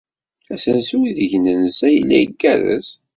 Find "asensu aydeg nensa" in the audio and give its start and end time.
0.53-1.87